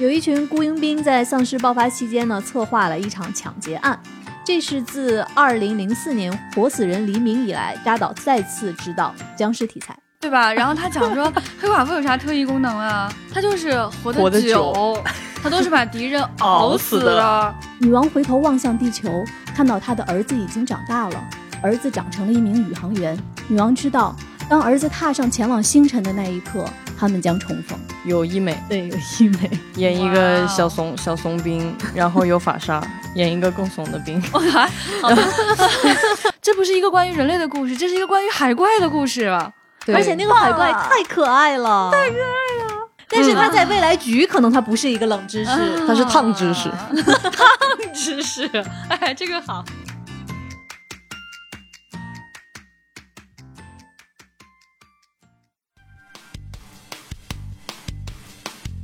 [0.00, 4.00] 有一群雇佣兵在丧尸爆发期间呢，策划了一场抢劫案。
[4.42, 10.50] 这是自2004年《活死人黎明》以来，扎导再次执导僵尸题材，对吧？
[10.54, 13.12] 然后他讲说， 黑寡妇有啥特异功能啊？
[13.30, 14.98] 她就是活得久，
[15.42, 17.54] 她都是把敌人熬死的。
[17.78, 19.22] 女王回头望向地球，
[19.54, 21.22] 看到她的儿子已经长大了，
[21.62, 23.14] 儿子长成了一名宇航员。
[23.48, 24.16] 女王知道，
[24.50, 26.68] 当儿子踏上前往星辰的那一刻。
[26.98, 32.78] 他们将重逢，有医美，对，有医美，演一个小怂小怂兵，然后有法鲨，
[33.14, 34.22] 演一个更怂的兵。
[36.42, 39.28] 这不是一个关于人类的故事，这是一个关于海怪的故事。
[39.94, 42.86] 而且那个海怪太可爱了，太可爱了。
[43.08, 46.68] 但是他在未来局可能他不是一个冷知识，他是烫知识，
[47.32, 47.48] 烫
[47.94, 48.46] 知识。
[48.88, 49.64] 哎，这个好。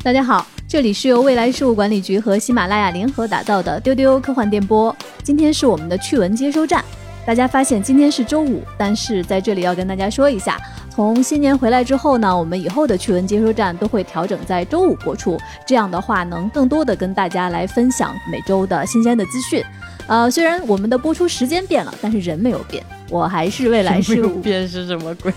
[0.06, 4.96] 大家好，这里是由未来事务管理局和喜马拉雅联合打造的丢丢科幻电波。
[5.24, 6.84] 今天是我们的趣闻接收站。
[7.26, 10.56] 大家发现今天是周五，但是在这里要跟大家说一下，
[10.88, 15.36] 从新年回来之后呢，我们以后的趣闻接收站都会调整在周五播出。
[15.66, 19.60] 这样的话，能更多的跟大家来分享每周的新鲜的资讯。
[20.06, 22.80] 呃，虽然我们的播出时间变了，但是人没有变。
[23.10, 25.32] 我还是未来事务变是什么鬼？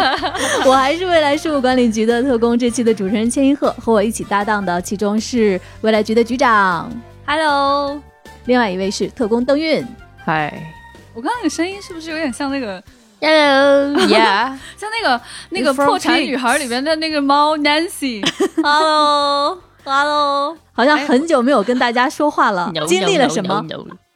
[0.64, 2.58] 我还是未来事务管理局的特工。
[2.58, 6.90] 这期的主持人千一鹤和我一起搭档的，其中是未来局的局长
[7.26, 8.00] ，Hello。
[8.46, 9.86] 另外一位是特工邓运，
[10.24, 10.74] 嗨。
[11.18, 12.80] 我刚刚那个声音是不是有点像那个
[13.20, 20.56] ？Hello，Yeah， 像那个那个破产女孩里面的那个猫 Nancy？Hello，Hello。
[20.72, 23.66] 好像很久没有跟大家说话了，经历了什么？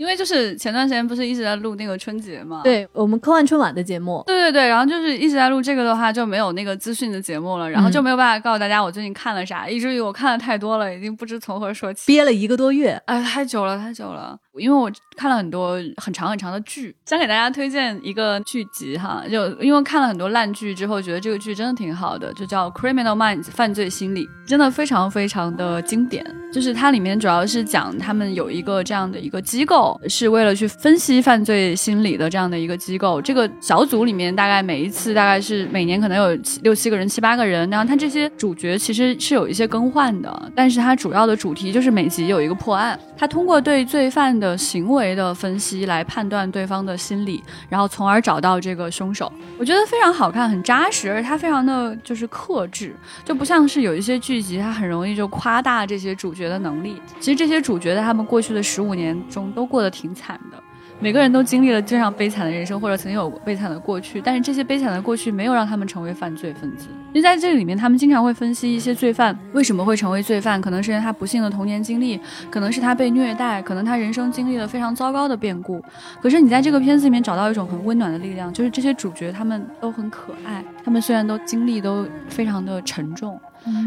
[0.02, 30.68] 因为就是前段时间不是一直在录那个春节嘛，对我们科幻春晚的节目，对对对，然后就是一直在录这个的话就没有那个资讯的节目了，然后就没有办法告诉大家我最近看了啥，以至于我看的太多了，已经不知从何说起，憋了一个多月，哎，太久了太久了，因为我看了很多很长很长的剧，想给大家推荐一个剧集哈，就因为看了很多烂剧之后，觉得这个剧真的挺好的，就叫《Criminal Minds》犯罪心理，真的非常非常的经典，就是它里面主要是讲他们有一个这样的一个机构，是为了去。
[30.82, 49.30] 分析犯罪心理的这样的一个机构，这个小组里面大概每一次大概是每年可能有六七个人、七八个人，然后他这些主角其实是有一些更换的，但是它主要的主题就是每集有一个破案，他通过对罪犯的行为的分析来判断对方的心理，然后从而找到这个凶手。
[49.58, 56.96] 我觉得非常好看，很扎实，而且它非常的就是克制，就不像是有一些剧集，它很容易就夸大这些主角的能力。
[57.20, 60.56] 其实这些主角在他们过去的十五年中都过得挺惨的。
[61.00, 66.86] 每个人都经历了这样悲惨的人生，或者曾经有过悲惨的过去，但是这些悲惨的过去没有让他们成为犯罪分子。
[67.08, 75.82] 因为在这里面，他们经常会分析一些罪犯为什么会成为罪犯，可能是因为他不幸的童年经历，可能是他被虐待，可能他人生经历了非常糟糕的变故。
[76.22, 83.40] 可是你在这个片子里面找到一种很温暖的力量，就是这些主角他们都很可爱，他们虽然都经历都非常的沉重。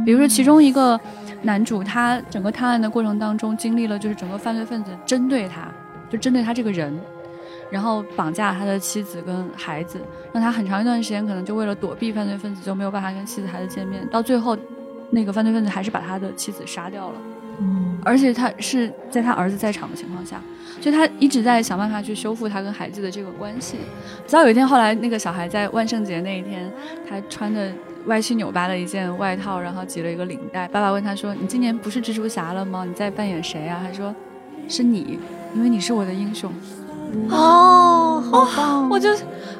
[0.06, 1.00] 比如说其中一个
[1.44, 5.70] 男主，他整个探案的过程当中经历了就是整个犯罪分子针对他。
[6.16, 6.98] 就针对他这个人，
[7.70, 10.00] 然后绑架他的妻子跟孩子，
[10.32, 14.08] 让他很长一段时间可能就为了躲避犯罪分子就没有办法跟妻子孩子见面。
[14.10, 14.58] 到最后，
[15.12, 17.16] 那个犯罪分子还是把他的妻子杀掉了。
[17.60, 20.42] 嗯，而且他是在他儿子在场的情况下，
[20.82, 23.78] 所以他一直在想办法去修复他跟孩子的这个关系。
[24.28, 26.70] 直到有一天，后来那个小孩在万圣节那一天，
[27.08, 27.72] 他穿的
[28.08, 30.68] 歪七扭八的一件外套，然后系了一个领带。
[30.68, 32.84] 爸爸问他说：“你今年不是蜘蛛侠了吗？
[32.86, 34.14] 你在扮演谁啊？”他说
[34.68, 35.20] ：“是你。”
[35.56, 36.52] 因为你是我的英雄，
[37.30, 38.90] 哦，好棒！
[38.90, 39.10] 我就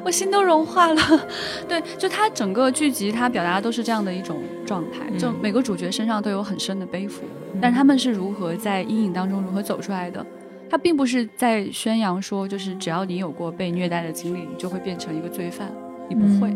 [0.04, 1.02] 我心都融化了。
[1.66, 7.22] 对，就他整个剧集，他表达的都是这样的一种状态，就每个主角身上都有很深的背负，
[7.62, 10.22] 但是他们是如何在阴影当中如何走出来的？
[10.68, 15.72] 他并不是在宣扬说，就是只要你有过被虐待的经历，你就会变成一个罪犯，
[16.10, 16.54] 你不会。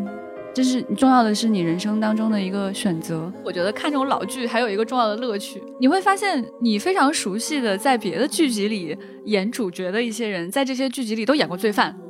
[0.53, 3.31] 就是重要的是你人生当中的一个选择。
[3.43, 11.97] 我觉得看这种老剧还有一个重要的乐趣，你会发现你非常熟悉的在别的剧集里演主角的一些人，在这些剧集里都演过罪犯。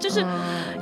[0.00, 0.24] 就是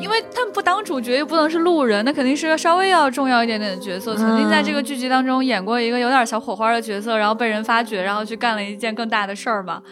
[0.01, 4.15] 因为他们不当主角又不能是路人，那肯定是个稍微要重要一点点的角色。
[4.15, 9.83] 曾经在这个剧集当中演过一个有点小火花的角色，然后被人发掘，然后去干了一件更大的事儿嘛。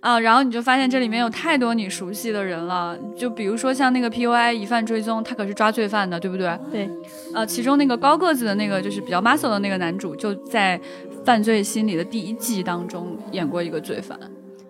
[0.00, 6.58] 啊，然后你就发现这里面有太多你熟悉的人了，就比如说像那个 P U I 疑犯追踪，他可是抓罪犯的，对不对？
[6.70, 6.88] 对。
[7.34, 10.78] 呃，其中那个高个子的那个就是比较 muscle 的那个男主，就在
[11.24, 14.18] 《犯罪心理》的第一季当中演过一个罪犯。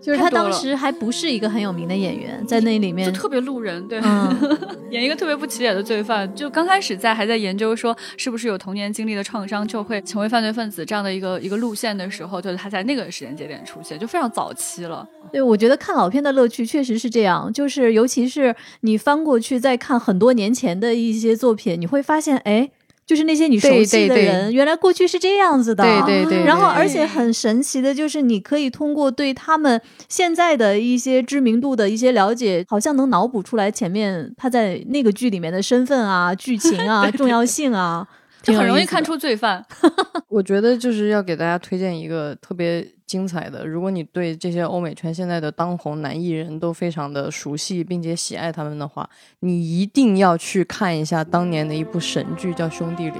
[0.01, 4.59] 就是他当时还不是一个很有名的演员，在那里面就特别路人，对， 嗯
[4.91, 6.33] 演一个特别不起眼的罪犯。
[6.35, 15.07] 就刚开始在还在研究说是不是有童年经历的创伤就会成为犯罪分子这样的一个一个路线的时候，就是他在那个时间节点出现，就非常早期了。
[15.31, 22.71] 对，我觉得看老片的乐趣确实是这样，就是尤其是你翻过去再看很多年前的一些作品，你会发现，哎，
[23.09, 25.83] 就是那些你熟对对对悉的人，原来过去是这样子的。
[25.83, 38.07] 对对对然后，而且很神奇的就是，你可以通过对他们现在的一些知名度的一些了解，好像能脑补出来前面他在那个剧里面的身份啊、剧情啊、 重要性啊，
[38.43, 39.65] 就很容易看出罪犯。
[40.29, 49.09] 我觉得就是要给大家推荐一个特别精彩的，如果你对这些欧美圈现在的当红男艺人都非常的熟悉，并且喜爱他们的话，
[49.41, 53.15] 你一定要去看一下当年的一部神剧，叫《兄弟连》。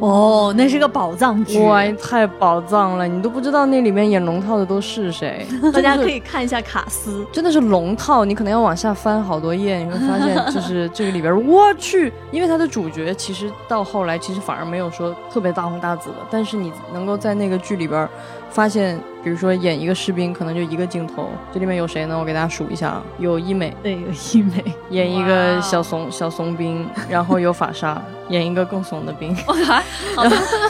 [0.00, 3.06] 哦，那是个宝藏剧，哇，太宝藏了！
[3.06, 6.20] 你都不知道那里面演龙套的都是谁， 大家可以。
[6.20, 7.24] 看一下卡斯。
[7.30, 18.08] 真的是龙套，你可能要往下翻好多页，你会发现就是这个里边，我去，因为他的主角其实到后来其实反而没有说特别大红大紫的，但是你能够在那个剧里边儿
[18.54, 22.16] 发现，比如说演一个士兵可能就一个镜头，这里面有谁呢？
[22.16, 23.76] 我给大家数一下，啊，有医美。
[23.82, 24.64] 对，有医美。
[24.90, 29.36] 演一个哦小怂小怂兵， 然后有法沙演一个更怂的兵，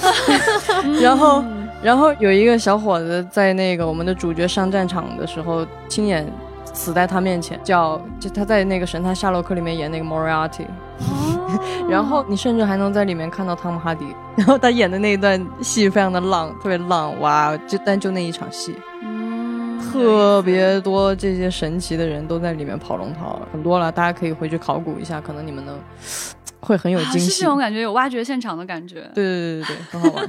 [0.98, 1.44] 然后
[1.82, 6.26] 然后有一个小伙子在那个我们的主角上战场的时候亲眼
[6.72, 10.64] 死在他面前，叫就他在那个神探夏洛克里面演那个 Moriarty，、
[11.88, 14.06] 然哦后你甚至还能在里面看到汤姆哈迪，
[14.36, 17.56] 然后他演的那一段戏非常的浪，特别浪，哇！
[17.66, 25.78] 就但就那一场戏，嗯，特别多这些神奇的人都在里面跑龙套，很多了，大家可以回去考古一下，可能你们能
[26.60, 27.42] 会很有啊是惊喜。
[27.42, 29.10] 这种感觉，有挖掘现场的感觉。
[29.14, 30.28] 对对对对对，很好玩。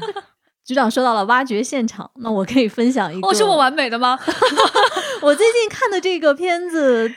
[0.66, 3.28] 局长说到了挖掘现场，那我可以分享一个。
[3.28, 4.18] 哦，是我完美的吗？
[5.22, 7.12] 我最近看的这个片子，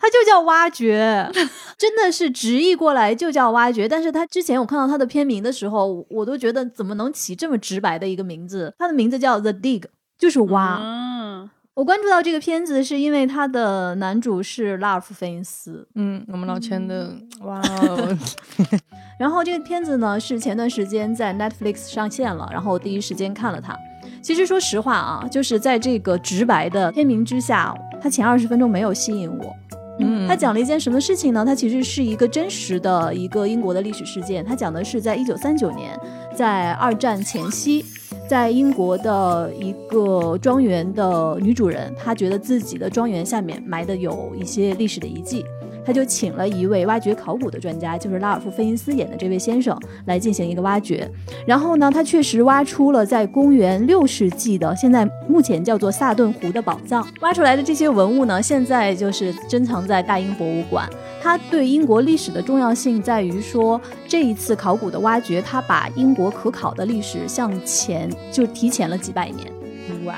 [0.00, 1.28] 它就叫《挖掘》，
[1.76, 3.86] 真的是直译过来就叫《挖掘》。
[3.88, 8.74] 但是它之前我看到它的片名的时候，我都觉得怎么能起这么直白的一个名字？
[8.78, 9.80] 它的名字叫《The Dig》，
[10.18, 10.78] 就是挖。
[10.80, 15.86] 嗯，我关注到这个片子，是因为他的男主是拉尔夫·费因斯。
[15.94, 17.12] 嗯，我们老千的，
[17.42, 18.18] 哇哦，
[19.18, 23.76] 然后这个片子呢是前段时间在 Netflix 上线了，然后我第一时间看了它。
[24.22, 29.54] 其实说实话啊，就是在这个直白的片名之下，它前二十分钟没有吸引我。
[30.00, 31.44] 嗯他讲了一件什么事情呢？
[31.44, 34.44] 他其实是一个真实的一个英国的历史事件。
[34.44, 35.98] 他讲的是在一九三九年，
[36.34, 37.84] 在二战前夕，
[38.28, 45.44] 在英国的一个庄园的女主人，她觉得自己的庄园下面埋的有一些历史的遗迹。
[45.88, 49.74] 他就请了一位挖掘考古的专家，就是拉尔夫·费因斯演的这位先生
[50.04, 51.10] 来进行一个挖掘。
[51.46, 57.08] 然后呢，他确实挖出了在公元六世纪的，现在目前叫做萨顿湖的宝藏。
[57.22, 60.86] 挖出来的这些文物呢，现在就是珍藏在大英博物馆。
[61.22, 69.57] 它对英国历史的重要性在于说，这一次考古的挖掘，它把英国可考的历史向前就提前了几百年。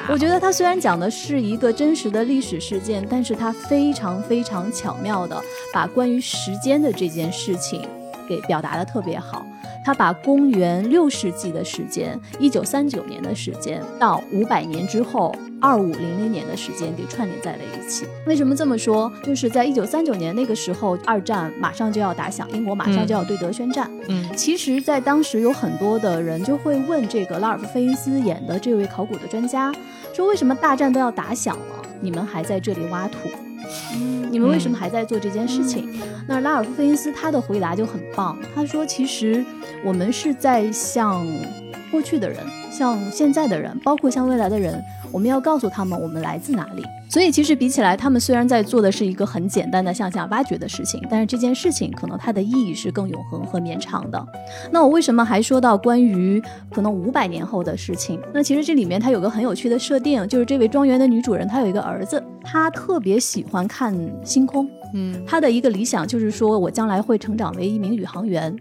[0.08, 5.40] 我觉得它虽然讲的是一个真实的历史事件，但是它非常非常巧妙的
[5.72, 7.88] 把关于时间的这件事情
[8.30, 9.44] 给表达的特别好。
[9.84, 18.06] 他把公元六世纪的时间，一九三九年的时间，到五百年之后二五零零年的时间给串联在了一起。
[18.26, 19.10] 为什么这么说？
[19.24, 23.90] 就是在一九三九年那个时候，二战马上就要打响，英国马上就要对德宣战。
[24.08, 29.72] 嗯其实，在当时有很多的人就会问这个拉尔夫·费因斯演的这位考古的专家，
[30.20, 33.16] 说为什么大战都要打响了，你们还在这里挖土？
[34.30, 35.98] 你们为什么还在做这件事情？
[36.28, 39.42] 那拉尔夫·费因斯他的回答就很棒，他说：“其实
[39.82, 41.26] 我们是在向
[41.90, 42.36] 过去的人、
[42.70, 46.84] 向现在的人，包括向未来的人，我们要告诉他们我们来自哪里。
[47.10, 54.26] 所以其实比起来，他们虽然在做的是一个很简单的向下挖掘的事情，但是这件事情可能它的意义是更永恒和绵长的。
[54.70, 56.40] 那我为什么还说到关于
[56.72, 58.20] 可能五百年后的事情？
[58.32, 63.92] 那其实这里面它有个很有趣的设定，就是这位庄园的女主人她有一个儿子，他特别喜欢看
[64.24, 64.68] 星空。
[64.92, 68.56] 嗯他的一个理想就是说我将来会成长为一名宇航员。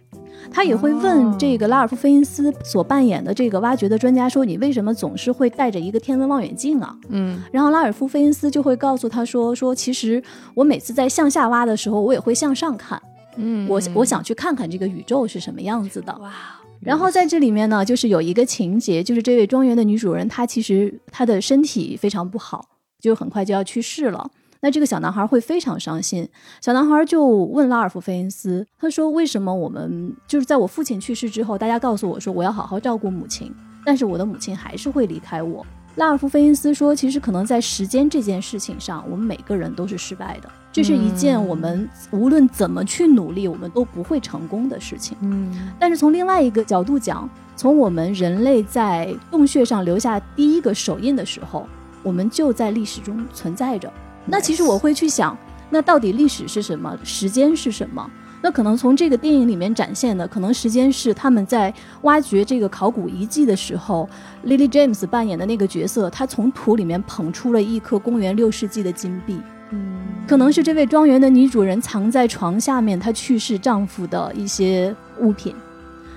[0.51, 10.21] 他也会问这个拉尔夫·费因斯所扮演的这个挖掘的专家说：“你为什么总是会带着一个天文望远镜啊？”嗯然后拉尔夫·费因斯就会告诉他说：“说其实
[10.53, 13.01] 我每次在向下挖的时候，我也会向上看，
[13.35, 16.31] 嗯我我想去看看这个宇宙是什么样子的。”哇，
[16.79, 22.65] 然后在这里面呢，就是有一个情节，就是这位庄园的女主人，她其实她的身体非常不好，
[22.99, 24.29] 就很快就要去世了。
[24.61, 26.27] 那这个小男孩会非常伤心，
[26.61, 33.53] 小男孩就问拉尔夫·费恩斯，他说：“为什么我们就是在我父亲去世之后，大家告诉我说我要好好照顾母亲，
[33.85, 35.65] 但是我的母亲还是会离开我？
[35.95, 45.17] 拉尔夫·费恩斯说，其实可能在时间这件事情上，我们每个人都是失败的，这是一件我们无论怎么去努力，我们都不会成功的事情。
[45.21, 51.65] 嗯但是从另外一个角度讲，从我们人类在洞穴上留下第一个手印的时候，
[52.03, 53.91] 我们就在历史中存在着。
[54.29, 55.37] 那其实我会去想，
[55.69, 56.97] 那到底历史是什么？
[57.03, 58.09] 时间是什么？
[58.41, 64.07] 那可能从这个电影里面展现的，可能时间是他们在挖掘这个考古遗迹的时候
[64.45, 69.41] ，Lily James 扮演的那个角色，她从土里面捧出了一颗公元六世纪的金币。
[69.71, 75.53] 嗯可能是这位庄园的女主人藏在床下面她去世丈夫的一些物品，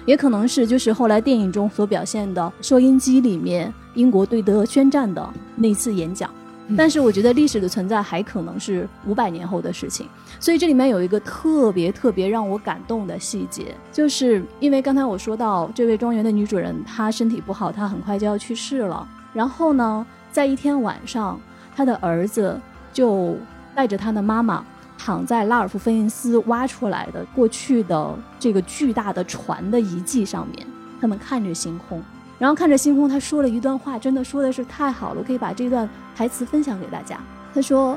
[0.07, 6.31] 也可能是就是后来电影中所表现的收音机里面英国对德宣战的那次演讲。
[6.77, 10.09] 但是我觉得历史的存在还可能是五百年后的事情，
[10.41, 19.07] 所以这里面有一个特别特别让我感动的细节，就是因为刚才我说到这位庄园的女主人她身体不好，她很快就要去世了。
[19.33, 21.39] 然后呢，在一天晚上，
[21.75, 22.59] 她的儿子
[22.93, 23.37] 就
[23.75, 24.65] 带着他的妈妈
[24.97, 30.67] 躺在拉尔夫·费因斯挖出来的过去的这个巨大的船的遗迹上面，
[31.01, 32.01] 他们看着星空，
[32.43, 37.17] 然后看着星空，他说了一段话，真的说的是太好了，我可以把这段台词分享给大家。
[37.55, 37.97] 他说：“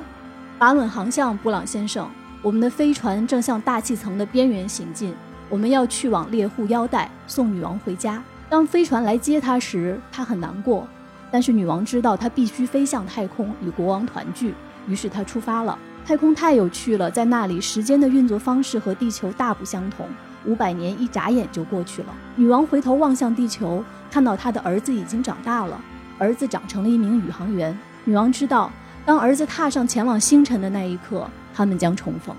[0.60, 2.08] 法伦航向，布朗先生，
[2.44, 5.16] 我们的飞船正向大气层的边缘行进，
[5.50, 8.22] 我们要去往猎户腰带，送女王回家。
[8.48, 10.88] 当飞船来接她时，她很难过，
[11.32, 14.54] 但是女王知道她必须飞向太空与国王团聚。”
[14.88, 15.76] 于是他出发了。
[16.06, 20.06] 太空太有趣了，在那里时间的运作方式和地球大不相同。
[20.46, 22.08] 五百年一眨眼就过去了。
[22.36, 25.80] 女王回头望向地球，看到她的儿子已经长大了，
[26.18, 27.78] 儿子长成了一名宇航员。
[28.04, 28.72] 女王知道，
[29.06, 32.36] 当儿子踏上前往星辰的那一刻，他们将重逢。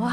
[0.00, 0.12] 哇，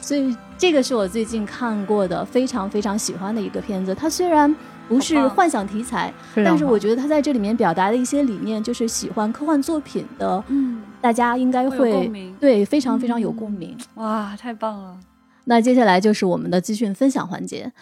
[0.00, 3.94] 所以这个是我最近看过的非常非常喜欢的一个片子。
[3.94, 4.54] 它虽然
[4.88, 13.76] 不是幻想题材，但是我觉得他在这里面表达的一些理念，就是喜欢科幻作品的，嗯，大家应该会对非常非常有共鸣。
[13.94, 14.96] 哇，太棒了！
[15.44, 17.72] 那接下来就是我们的资讯分享环节。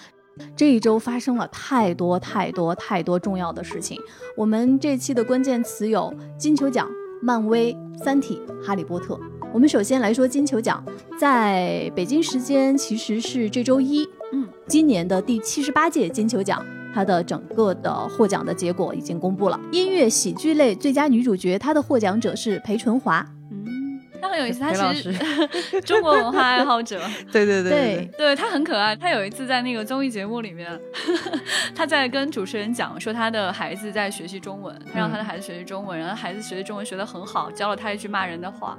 [0.56, 4.00] 这一周发生了太多太多太多重要的事情。
[4.36, 6.88] 我们这期的关键词有金球奖、
[7.22, 9.18] 漫威、三体、哈利波特。
[9.52, 10.84] 我们首先来说金球奖，
[11.20, 16.64] 在北京时间其实是这周一，嗯，今年的第七十八届金球奖。
[16.94, 19.58] 它的整个的获奖的结果已经公布了。
[19.72, 23.26] 音乐喜剧类最佳女主角，她的获奖者是裴淳华。
[23.50, 25.12] 嗯，他很有意思，他裴老其实
[25.82, 27.00] 中国文化爱好者。
[27.30, 30.80] 对对对对，对他很可爱，他有一次在那个综艺节目里面，
[31.74, 38.78] 他在跟主持人讲说他的孩子在学习中文，他让他的孩子学习中文，然后孩子学习中文学得很好，教了他一句骂人的话，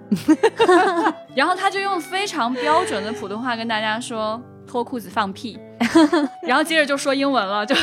[1.36, 5.58] 然后他就用非常标准的普通话跟大家说脱裤子放屁，
[6.44, 7.76] 然后接着就说英文了，就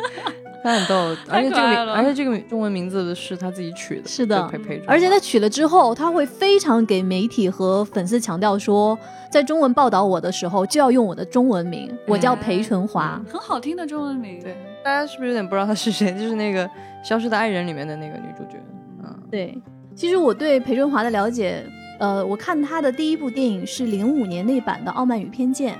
[0.62, 8.98] 他很逗， 而且这个而且这个中文名字是他自己取的，是的就陪陪而且他取了之后，他会非常给媒体和粉丝强调说，
[9.30, 13.20] 在中文报道我的时候就要用我的中文名，我叫裴淳华。
[13.26, 14.38] 很好听的中文名。
[14.42, 16.12] 对，大家是不是有点不知道他是谁？
[16.12, 16.66] 就是那个
[17.02, 18.58] 《消失的爱人》里面的那个女主角，
[19.02, 19.58] 嗯，对，
[19.94, 21.64] 其实我对裴淳华的了解，
[21.98, 25.74] 呃，我看他的第一部电影是零五年那版的《傲慢与偏见》。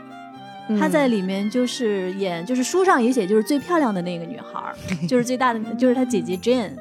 [0.79, 4.75] 她在里面就是演，就是书上也写，就是最漂亮的那个女孩儿，
[5.09, 6.73] 就是最大的，就是她姐姐 Jane。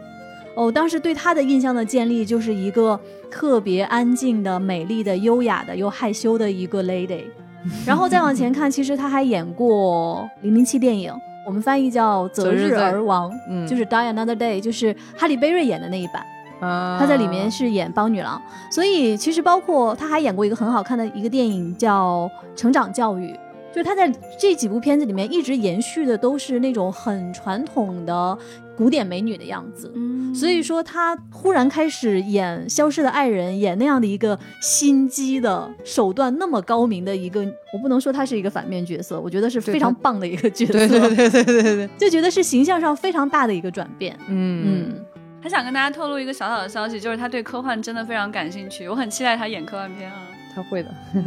[0.56, 3.00] 哦，当时对她的印象的建立就是一个
[3.32, 7.24] 特别安静的、美丽的、优雅的又害羞的一个 lady。
[7.86, 11.14] 然后再往前看，其实她还演过《零零七》电影，
[11.46, 16.24] 我们翻译叫《择日而亡》，嗯就是 Die Another Day，就是哈利贝瑞演的那一版。
[16.62, 22.30] 啊，她在里面是演邦女郎，所以其实包括她还演过一个很好看的一个电影叫
[22.60, 23.28] 《成长教育》，
[23.72, 28.38] 就是他在这几部片子里面一直延续的都是那种很传统的
[28.76, 29.92] 古典美女的样子。
[29.96, 37.42] 嗯，所以说，他忽然开始演《消失的爱人》，演那样的一个心机的手段那么高明的一个，
[37.74, 44.18] 我不能说他是一个反面角色，我觉得是非常棒的一个角色，对对对对对对对，就觉得是形象上非常大的一个转变。
[44.28, 45.06] 嗯嗯，
[45.42, 50.18] 还想跟大家透露一个小小的消息，就是他对科幻真的非常感兴趣，我很期待他演科幻片啊。
[50.56, 51.24] 他会的， 现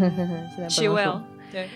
[0.58, 1.20] 在不 She will。
[1.52, 1.68] 对。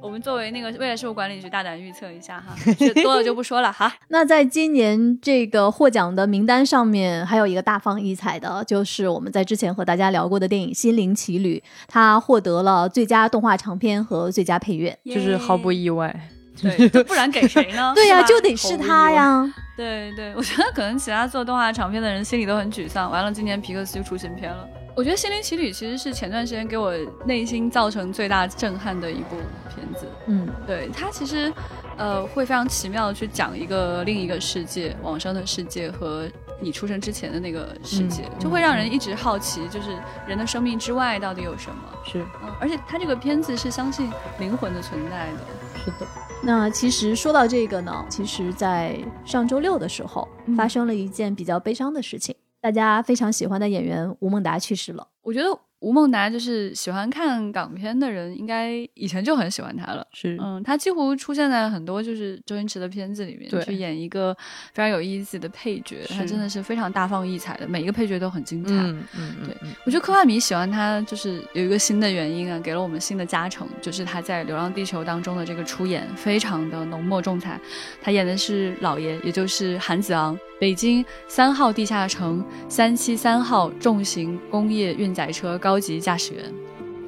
[0.00, 3.92] 我们作为那个未来事务管理局大胆预测一下哈，这多了就不说了哈。
[4.08, 14.96] 那在今年这个获奖的名单上面，还有一个大放异彩的，就是我们在之前和大家聊过的电影《心灵奇旅》，它获得了最佳动画长片和最佳配乐。
[15.04, 16.14] 就是毫不意外，
[16.62, 17.92] 对，不然给谁呢？
[17.96, 19.52] 对呀、就得是他呀。
[19.76, 23.10] 对对，我觉得可能其他做动画长片的人心里都很沮丧。
[23.10, 24.68] 完了，今年皮克斯又出新片了。
[24.98, 26.92] 我觉得《心灵奇旅》其实是前段时间给我
[27.24, 29.36] 内心造成最大震撼的一部
[29.72, 30.08] 片子。
[30.26, 31.52] 嗯，对它其实，
[31.96, 36.28] 呃，会非常奇妙的去讲一个另一个世界，往生的世界和
[36.60, 41.76] 你出生之前的那个世界，嗯就会让人一直好奇，就是人的生命之外到底有什么。
[42.04, 45.38] 是嗯，而且它这个片子是相信灵魂的存在的。
[45.84, 46.06] 是的，
[46.42, 52.34] 那其实说到这个呢，其实，在上周六的时候，嗯发生了一件比较悲伤的事情，
[52.68, 55.08] 大家非常喜欢的演员吴孟达去世了。
[55.22, 55.48] 我觉得
[55.78, 60.06] 吴孟达就是喜欢看港片的人，应该以前就很喜欢他了。
[60.12, 64.34] 是嗯，他几乎出现在很多就是周星驰的片子里面，去演一个
[64.74, 68.74] 非常有意思的配角，他真的是非常大放异彩的，每一个配角都很精彩。
[68.74, 77.58] 嗯嗯嗯对嗯我觉得科幻迷喜欢他，就是有一个新的原因啊，给了我们新的加成，就是他在《流浪地球》当中的这个出演非常的浓墨重彩。
[78.02, 86.44] 他演的是老爷，也就是韩子昂，北京三号地下城三七三号重型工业运载车高级驾驶员。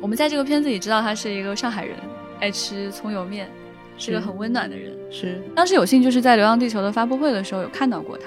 [0.00, 1.96] 我们在这个片子里知道他是一个上海人，
[2.38, 3.50] 爱吃葱油面，
[3.98, 4.96] 是个很温暖的人。
[5.10, 8.26] 是当时有幸就是在《流浪地球》的发布会的时候有看到过他。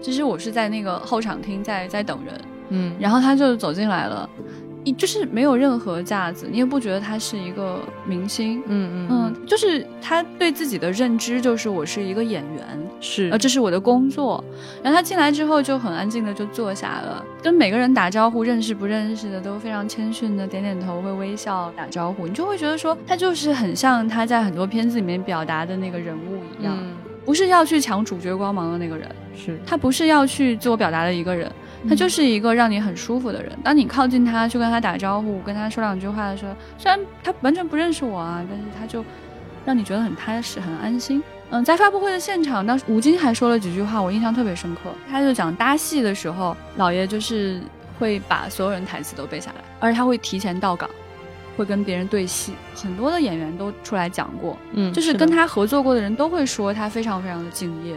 [0.00, 2.34] 其实我是在那个候场厅在在等人，
[2.70, 4.28] 嗯然后他就走进来了，
[4.84, 12.64] 一就是没有任何架子，你也不觉得他是一个明星，嗯嗯嗯，就是他对自己的认知就是我是一个演员，
[13.00, 14.42] 是呃，这是我的工作。
[14.82, 26.92] 然后他进来之后就很安静的就坐下了，跟每个人打招呼，认识不认识的都非常谦逊的点点头，会微笑打招呼，你就会觉得说他就是很像他在很多片子里面表达的那个人物一样，嗯
[27.24, 29.08] 不是要去抢主角光芒的那个人。
[29.34, 31.50] 是他不是要去自我表达的一个人，
[31.88, 33.52] 他就是一个让你很舒服的人。
[33.62, 39.04] 当你靠近他，去跟他打招呼，跟他说两句话的时候，虽然他完全不认识我啊，但是他就
[39.64, 41.22] 让你觉得很踏实、很安心。
[41.50, 44.80] 嗯，在发布会的现场，当时吴京还说了几句话，我印象特别深刻。
[45.10, 47.60] 他就讲搭戏的时候，老爷就是
[47.98, 50.88] 会把所有人台词都背下来，而且他会提前到岗，
[51.56, 52.54] 会跟别人对戏。
[52.74, 57.96] 很多的演员都出来讲过，嗯就是跟他合作过的人都会说他非常非常的敬业，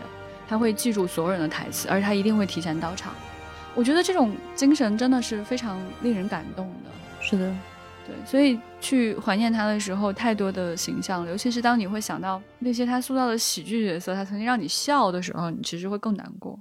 [0.50, 3.14] 他会记住所有人的台词，而且他一定会提前到场。
[3.76, 6.90] 我觉得这种精神真的是非常令人感动的。
[7.22, 7.54] 是的
[8.08, 16.60] 对，所以去怀念他的时候，太多的形象了，尤其是当你会想到那些他塑造的喜剧角色，他曾经让你笑的时候，你其实会更难过。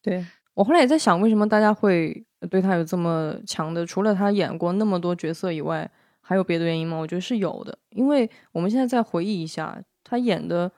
[0.00, 3.84] 对我后来也在想，为什么大家会对他有这么强的？
[3.84, 6.96] 除了他演过那么多角色以外，还有别的原因吗？
[6.96, 10.70] 我觉得是有的，因为我们现在再回忆一下，他演的，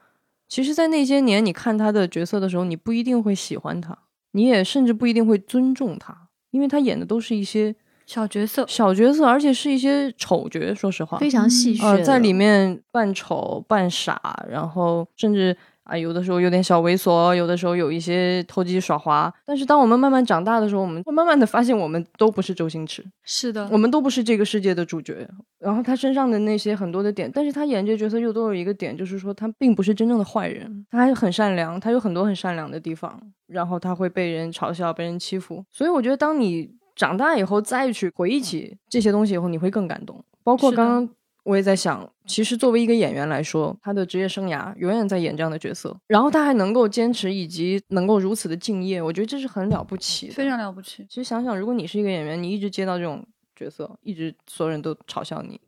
[0.48, 3.96] 其实，在那些年你看他的角色的时候，你不一定会喜欢他，
[4.32, 7.74] 你也甚至不一定会尊重他，因为他演的都是一些
[8.06, 10.74] 小角色，小角色，而且是一些丑角。
[10.74, 15.56] 说实话，非常戏谑呃，在里面扮丑、扮傻，然后甚至
[15.90, 19.32] 啊，有的时候有点小猥琐，有的时候有一些投机耍滑。
[19.44, 25.28] 但是当我们慢慢长大的时候，我们会慢慢的发现，我们都不是周星驰，是的，我们都不是这个世界的主角。
[25.58, 33.20] 然后他身上的那些很多的点，但是他演这个角色又都有一个点，就是说他并不是真正的坏人，他还很善良，他有很多很善良的地方。
[33.48, 40.24] 然后他会被人嘲笑、被人欺负，所以我觉得当你长大以后再去回忆起这些东西以后，你会更感动。
[40.44, 41.08] 包括刚刚
[41.50, 50.32] 我也在想，其实作为一个演员来说，他的职业生涯永远在演这样的角色，然后他还能够坚持，以及能够如此的敬业，我觉得这是很了不起的。
[50.32, 51.04] 非常了不起。
[51.08, 55.60] 其实想想，如果你是一个演员，你一直接到这种角色，一直所有人都嘲笑你，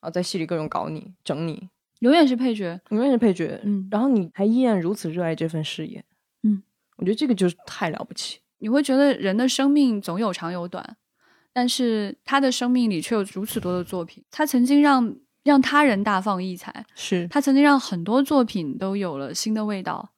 [0.00, 1.68] 啊，在戏里各种搞你、整你，
[2.00, 6.04] 永远是配角，永远是配角，嗯然后你还依然如此热爱这份事业，
[6.42, 6.60] 嗯，
[6.96, 8.40] 我觉得这个就是太了不起。
[8.58, 10.96] 你会觉得人的生命总有长有短，
[11.52, 14.24] 但是他的生命里却有如此多的作品。
[14.32, 15.14] 他曾经让
[15.48, 20.10] 让他人大放异彩，是他曾经让很多作品都有了新的味道。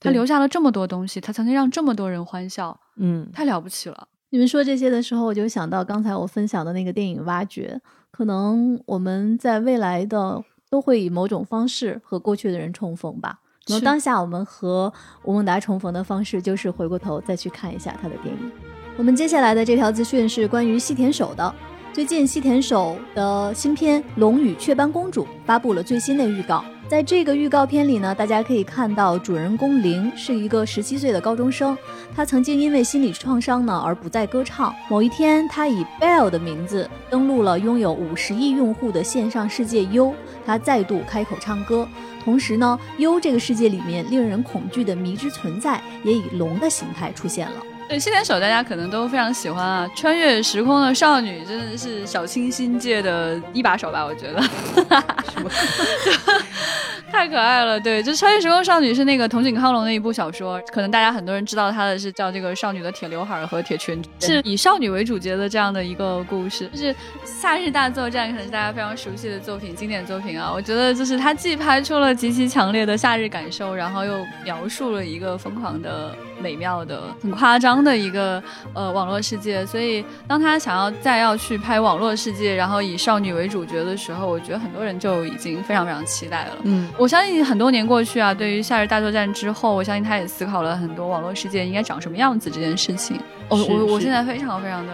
[0.00, 4.08] 他留下了这么多东西，他曾经让这么多人欢笑，嗯，太了不起了。
[4.30, 13.38] 你们说这些的时候，我就想到刚才我分享的那个电影《挖掘》，可能我们在未来的都会以某种方式和过去的人重逢吧。
[13.64, 18.52] 可能当下我们和吴孟达重逢的方式，就是回过头再去看一下他的电影。
[18.98, 21.54] 我们接下来的这条资讯是关于细田守的。
[21.94, 26.64] 最近，西田守的新片《龙与雀斑公主》发布了最新的预告。
[26.88, 31.78] 在这个预告片里呢，大家可以看到主人公灵是一个十七岁的高中生，
[32.12, 34.74] 他曾经因为心理创伤呢而不再歌唱。
[34.90, 41.88] 某一天，他以 Bell 的名字登录了拥有五十亿用户的线上世界 U，他再度开口唱歌。
[42.24, 47.62] 同时呢，U 这个世界里面令人恐惧的迷之存在也以龙的形态出现了。
[47.94, 54.42] 对，谢天手大家可能都非常喜欢啊，穿越时空的少女真的是小清新界的一把手吧，我觉得。
[55.30, 55.48] 什么？
[57.12, 66.66] 太可爱了，对，就《穿越时空少女》是那个藤井康隆的一部小说，可能大家很多人知道它的是叫这个少女的铁刘海和铁裙，是以少女为主角的这样的一个故事。
[66.72, 66.92] 就是
[67.24, 70.50] 《夏日大作战》可能是大家非常熟悉的作品，经典作品啊。
[70.52, 78.42] 我觉得就是它既拍出了极其强烈的夏日感受，然后又描述了一个疯狂的、美妙的、很夸张的一个
[78.74, 79.64] 呃网络世界。
[79.64, 86.56] 所以当他想要再要去拍网络世界，然后以少女为主角的时候，我觉得很多人就已经非常非常期待了。
[86.64, 86.90] 嗯。
[86.98, 93.18] 我相信很多年过去啊，对于《夏日大作战》之后，我相信他也思考了很多网络世界应该长什么样子这件事情。
[93.48, 94.92] 我我我现在非常非常的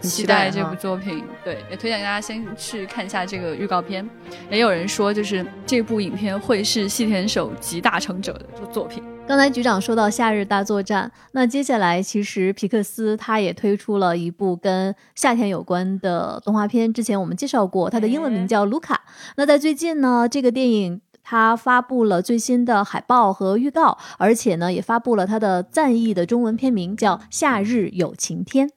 [0.00, 4.08] 期待这部作品，对，也推荐大家先去看一下这个预告片。
[4.50, 9.02] 也有人说，就是这部影片会是细田守集大成者的作品。
[9.28, 18.94] 刚才局长说到《夏日大作战》，那接下来其实皮克斯他也推出了一部跟夏天有关的动画片，之前我们介绍过，它的英文名叫《卢卡》。
[19.36, 28.68] 那在最近呢，这个电影它发布了最新的海报和预告，而且呢也发布了它的赞译的中文片名，叫《夏日有晴天》。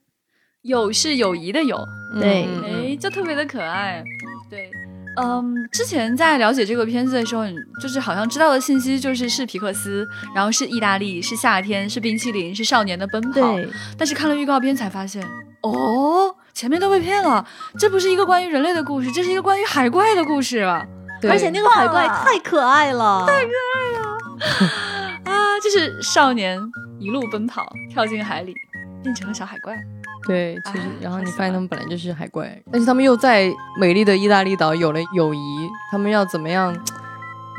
[0.64, 1.78] 友是友谊的友，
[2.20, 4.04] 对，哎，就特别的可爱，
[4.50, 4.72] 对。
[5.22, 7.44] 嗯，之前在了解这个片子的时候，
[7.82, 13.34] 就是好像知道的信息就是是皮克斯，然后是意大利，是夏天，是冰淇淋，是少年的奔跑。
[13.34, 13.70] 对。
[13.98, 15.22] 但是看了预告片才发现，
[15.62, 17.46] 哦，前面都被骗了，
[17.78, 20.60] 这不是一个关于人类的故事，这是一个关于海怪的故事。
[21.30, 24.18] 而且那个海怪太可爱了，太可爱了。
[25.26, 26.58] 啊，就是少年
[26.98, 28.56] 一路奔跑，跳进海里，
[29.04, 29.78] 变成了小海怪。
[30.30, 35.39] 对，其实然后你发现他们本来就是海怪，但是他们又在美丽的意大利岛有了友谊。
[35.92, 36.76] 他们要怎么样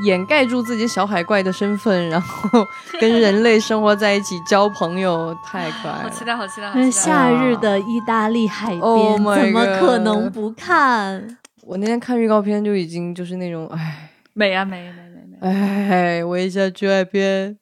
[0.05, 2.65] 掩盖住自己小海怪的身份，然后
[3.01, 5.37] 跟人类生活在一起交朋友？
[5.45, 6.03] 太可爱了！
[6.05, 6.91] 好期待，好期待！
[6.91, 11.37] 夏日的意大利海边，怎么可能不看？
[11.63, 15.39] 我那天看预告片就已经就是那种，哎，美啊美美美美！
[15.41, 17.59] 哎，我也想去海边，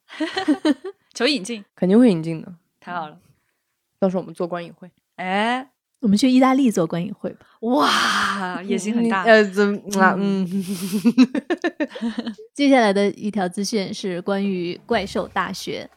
[1.14, 2.52] 求引进，肯定会引进的。
[2.80, 3.16] 太好了，
[4.00, 4.90] 到时候我们做观影会。
[5.16, 5.68] 哎，
[6.00, 7.46] 我们去意大利做观影会吧！
[7.60, 9.24] 哇，野心很大。
[9.24, 10.14] 呃，怎啊？
[10.16, 10.46] 嗯。
[12.54, 15.88] 接下来的一条资讯是关于怪兽大学。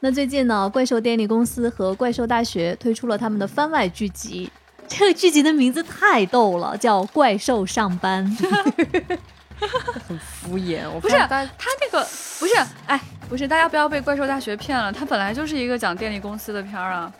[0.00, 4.50] 那最近呢，怪兽电力公司和怪兽大学推出了他们的番外剧集。
[4.86, 8.26] 这个剧集的名字太逗了，叫《怪兽上班》。
[10.08, 11.48] 很敷衍，我不是他
[11.80, 12.04] 那个
[12.40, 12.54] 不是
[12.86, 17.10] 哎，不是大家不要被怪兽大学骗了，它本来就是一个讲电力公司的片儿啊。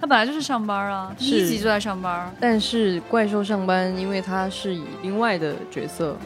[0.00, 2.34] 他本来就是上班啊，第一集就在上班。
[2.40, 6.16] 但是怪兽上班，因为他是以另外的角色，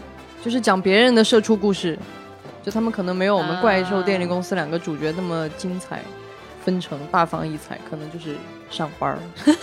[0.40, 1.98] 就是讲别人的社畜故事，
[2.62, 6.00] 就他们可能没有我们怪兽电力公司两个主角那么精彩，
[6.64, 8.36] 纷呈大放异彩，可能就是
[8.70, 9.18] 上班。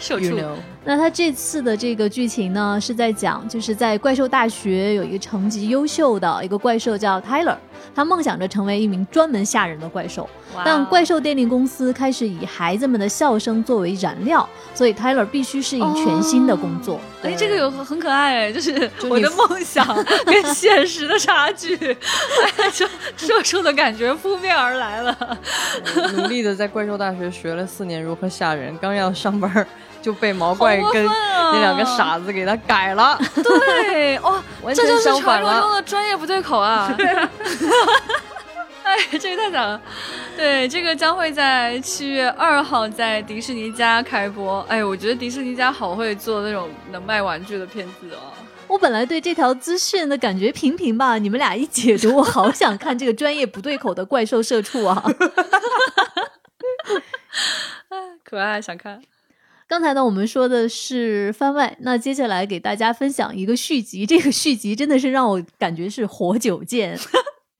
[0.00, 0.36] 社畜。
[0.84, 7.56] 那他这次的这个剧情呢，是在讲，就是在怪兽大学有一个成绩优秀的一个怪兽叫 Tyler。
[7.94, 10.28] 他梦想着成为一名专门吓人的怪兽，
[10.64, 17.00] 但怪兽电力公司开始以孩子们的笑声作为燃料，所以 Tyler 必须适应全新的工作。
[17.22, 19.86] 哎，这个有很可爱， 就是我的梦想
[20.24, 21.76] 跟现实的差距，
[22.72, 25.38] 就社畜的感觉扑面而来了。
[26.14, 29.66] 努力的在怪兽大学学了四年如何吓人，刚要上班。
[30.04, 34.42] 就被毛怪跟那两个傻子给他改了，对，哇，
[34.74, 36.94] 这就是传说中的专业不对口啊！
[38.84, 39.80] 哎，这个太惨了。
[40.36, 44.60] 对，这个将会在七月二号在迪士尼家开播。
[44.68, 48.20] 哎，我觉得迪士尼家好会做那种能卖玩具的片子哦。
[48.66, 55.02] 我本来对这条资讯的感觉平平吧，你们俩一解读，我好想看这个专业不对口的怪兽社畜啊！
[58.22, 59.00] 可爱，想看。
[59.66, 64.04] 刚才呢，我们说的是番外，那接下来给大家分享一个续集。
[64.04, 66.98] 这个续集真的是让我感觉是活久见。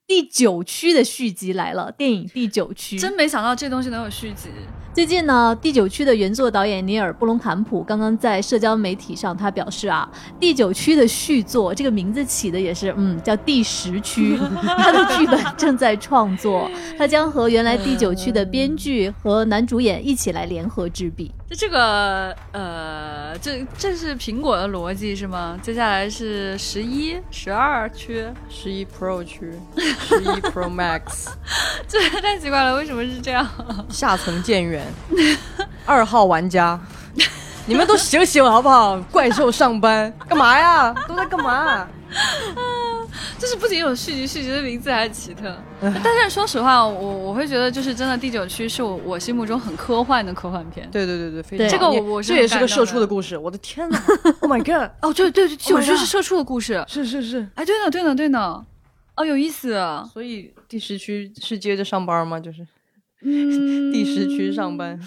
[0.07, 4.51] 第九区的续集来了，电影第九区，真没想到这东西能有续集。
[4.93, 14.37] 最近呢，第九区的原作导演尼尔·布隆坎普刚刚在社交媒体上，他表示啊，第九区的续作，这个名字起的也是，嗯，叫第十区。
[14.63, 21.33] 他的剧本正在创作，他将和原来第九区的编剧和男主演一起来联合执笔。
[21.49, 25.59] 就这个，呃，这这是苹果的逻辑是吗？
[25.63, 31.29] 接下来是十一、十二区，十一 Pro 区，十一 Pro Max，
[31.87, 33.47] 这太奇怪了，为什么是这样？
[33.91, 34.87] 下层建员。
[35.85, 36.81] 二号玩家，
[37.67, 38.99] 你们都醒醒好不好？
[39.13, 40.95] 怪兽上班干嘛呀？
[41.07, 41.87] 都在干嘛？
[43.39, 45.57] 就是不仅有续集，续集的名字还奇特。
[45.81, 50.89] 但是说实话，我我会觉得，就是真的第九区是我我心目中很科幻的科幻片。
[50.91, 53.37] 对对对对，非对常这个我我是这也是个社畜的故事。
[53.37, 54.03] 我的天哪！
[54.41, 54.91] Oh my god！
[55.03, 56.85] 哦，对对对，第九 Oh 区是社畜的故事。
[56.89, 58.65] 是是是，哎，对呢对呢对呢，
[59.17, 59.79] 哦，有意思。
[60.13, 62.41] 所以第十区是接着上班吗？
[62.41, 62.67] 就是
[63.25, 65.01] 嗯，第十区上班。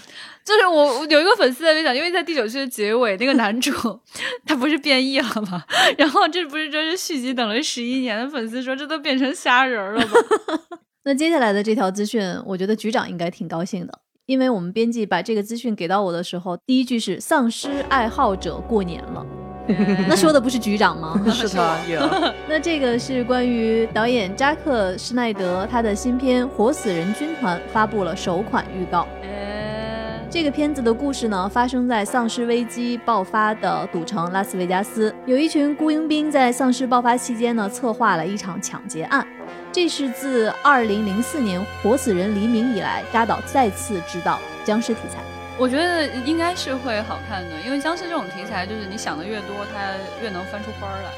[0.43, 3.71] 就是我我有一个粉丝在分享，因为在第九区的结尾，那个男主
[4.47, 5.63] 他不是变异了吗？
[5.97, 10.13] 然后这不是这是续集等了十一年的粉丝说这都变成虾仁了吗？
[11.03, 19.25] 那接下来的这条资讯，我觉得局长应该挺高兴的，因为我们编辑把这个资讯给到我的时候，第一句是“丧尸爱好者过年了”，
[20.07, 21.21] 那说的不是局长吗？
[21.31, 22.09] 是他呀，
[22.47, 29.07] 那这个是关于导演扎克施耐德他的新片《活死人军团》发布了首款预告。
[29.23, 39.25] 哎，这个片子的故事呢，发生在丧尸危机爆发的赌城拉斯维加斯，有一群雇佣兵在丧尸爆发期间呢，策划了一场抢劫案。
[39.71, 45.19] 这是自2004年《活死人黎明》以来，扎导再次执导僵尸题材。
[45.57, 51.09] 我觉得应该是会好看的，因为僵尸这种题材，就是你想的越多，它越能翻出花儿来。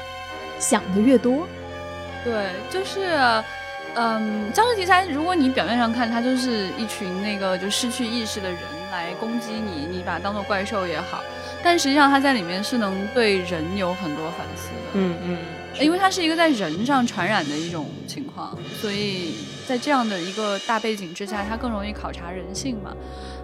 [0.58, 1.46] 想的越多，
[2.24, 3.18] 对，就是，
[3.94, 8.58] 嗯，僵尸题材，如果你表面上看它就是一群那个就失去意识的人
[8.90, 11.22] 来攻击你，你把它当做怪兽也好，
[11.62, 14.90] 但实际上它在里面是能对人有很多反思的。
[14.94, 15.38] 嗯嗯，
[15.80, 19.34] 因为它是一个在人上传染的一种情况，所以
[19.66, 22.94] 在这样的一个大背景之下，它更容易考察人性嘛。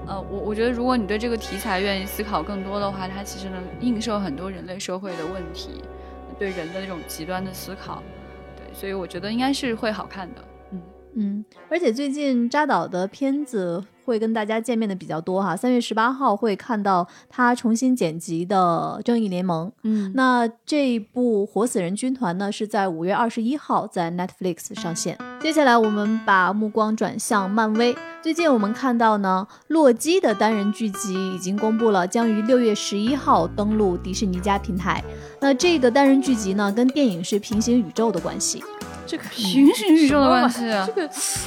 [0.07, 5.83] 呃，我我觉得如果你对这个题材愿意思考更多的话，它其实能映射很多人类社会的问题，
[6.39, 8.03] 对人的那种极端的思考。
[8.57, 10.45] 对，所以我觉得应该是会好看的。
[10.71, 10.83] 嗯，
[11.15, 15.57] 嗯，而且最近扎导的片子会跟大家见面的比较多哈。
[15.57, 25.19] 三月十八号会看到他重新剪辑的《正义联盟》，嗯那这一部《活死人军团》呢是在五月二十一号在 Netflix 上线。
[25.41, 27.97] 接下来我们把目光转向漫威。
[28.23, 35.03] 最近我们看到呢，洛基的单人剧集已经公布了，将于六月十一号登陆迪士尼家平台。
[35.41, 38.65] 那这个单人剧集呢，跟电影是平行宇宙的关系。
[39.07, 41.47] 这个平行宇宙的关系啊这个就 是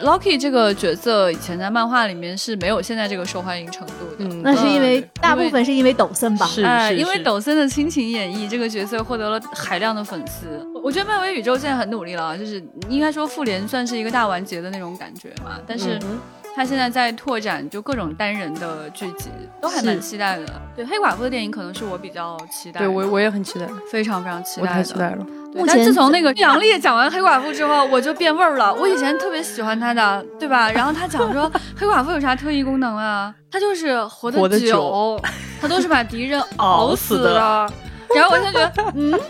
[0.00, 4.16] Loki 这个角色以前在漫画里面是没有现在这个受欢迎程度的。
[4.18, 6.46] 嗯那是因为嗯大部分是因为抖森吧？
[6.46, 10.46] 是哎，是是因为抖森的亲情演绎，这个角色获得了海量的粉丝。
[10.82, 16.18] 我觉得漫威宇宙现在很努力了，啊就是应该说复联算是一个大完结的那种感觉嘛，但是嗯
[16.58, 19.30] 他现在在拓展就各种单人的剧集，
[19.62, 20.60] 都还蛮期待的。
[20.74, 24.72] 对黑寡妇的电影可能是我比较期待的，对我我也很期待，非常非常期待的。
[24.72, 25.24] 太期待了。
[25.54, 28.74] 目前自从那个杨笠讲完黑寡妇之后，我就变味儿了。
[28.74, 30.68] 我以前特别喜欢她的，对吧？
[30.72, 33.32] 然后她讲说黑寡妇有啥特异功能啊？
[33.52, 35.22] 她就是活活得久久，
[35.62, 37.72] 她都是把敌人 熬熬死死的的。
[38.16, 39.20] 然后我就觉得，嗯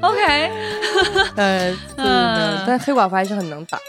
[0.00, 0.50] ，OK，
[1.34, 3.84] 呃， 对嗯但黑寡妇还是很能打的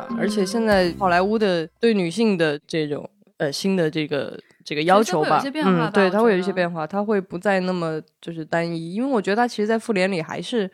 [0.00, 3.08] 啊，而且现在好莱坞的对女性的这种
[3.38, 10.70] 呃新的这个这个要求吧嗯，对，它会有一些变化，它会不再那么就是单一，因为我觉得它其实，在复联里还是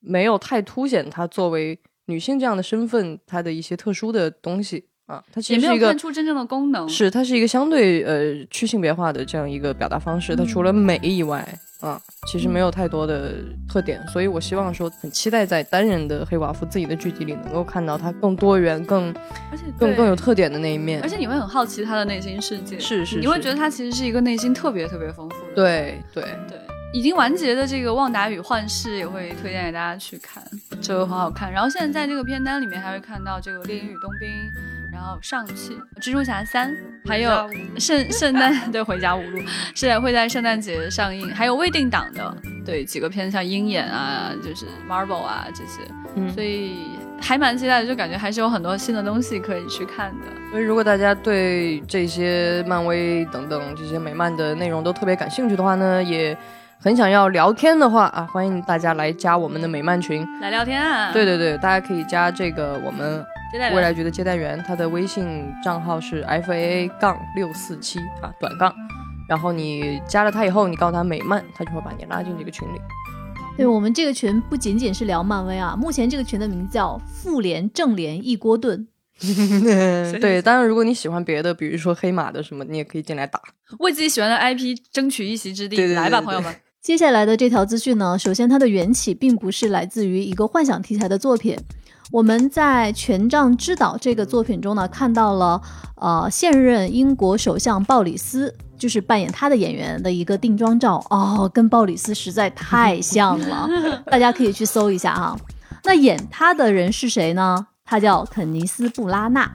[0.00, 6.88] 没有太凸显她作为女性这样的身份，她的一些特殊的东西啊，它其也没有实是一个看出真正的功能。
[6.88, 10.34] 是，它是一个相对呃去性别化的这样一个表达方式。
[10.36, 11.46] 它除了美以外，
[11.80, 13.34] 啊，其实没有太多的
[13.68, 14.00] 特点。
[14.08, 19.12] 所以我希望说，很期待在单人的黑寡妇自己的剧集里，能够看到它更多元、更
[19.50, 21.08] 而且更更有特点的那一面而。
[21.08, 25.54] 且你会很好奇她的内心世界，是是是你会觉得她其实是一个内心特别特别丰富的。
[25.56, 26.56] 对对，对，
[26.94, 30.42] 已经完结的这个《旺达与幻视》也会推荐给大家去看，
[30.80, 31.52] 这个很好看。
[31.52, 34.71] 然后现在在这个片单里面还会看到这个《猎鹰与冬兵》，然
[35.02, 36.70] 后《上汽》《蜘蛛侠三》，
[37.08, 39.40] 还有圣圣诞 对回家五路。
[39.74, 42.34] 是会在圣诞节上映，还有未定档的。
[42.64, 45.80] 对几个片像鹰眼啊，就是 Marvel 啊这些，
[46.14, 46.32] 嗯。
[46.32, 46.76] 所以
[47.20, 50.26] 还蛮期待的，就感觉还是有很多新的东西可以去看的。
[50.50, 56.36] 所以如果大家对这些漫威等等这些美漫的内容都特别感兴趣的话呢，也
[56.78, 60.26] 很想要聊天的话啊，欢迎大家来加我们的美漫群。
[60.40, 68.74] 来聊天啊，对对对，大家可以加这个我们接待人未来局的接待员，他的微信账号是 f a a 杠六四七啊，短杠。
[69.28, 72.80] 然后你加了他以后，你告诉他美漫，他就会把你拉进这个群里。
[73.54, 78.88] 对我们这个群不仅仅是聊漫威啊，目前这个群的名字叫“复联正联一锅炖
[80.18, 83.38] 对，当然如果你喜欢别的，比如说黑马的什么，你也可以进来打。
[83.80, 86.54] 为自己喜欢的 IP 争取一席之地，对对对来吧，朋友们。”。
[86.80, 91.56] 接下来的这条资讯呢，首先它的缘起并不是来自于一个幻想题材的作品。
[92.12, 95.58] 我们在《权杖之岛》这个作品中呢，看到了
[95.96, 103.66] 呃现任英国首相鲍里斯就是扮演他的演员的一个定妆照哦，跟鲍里斯实在太像了，
[104.04, 105.34] 大家可以去搜一下啊。
[105.84, 107.66] 那演他的人是谁呢？
[107.82, 109.50] 他叫肯尼斯·布拉纳。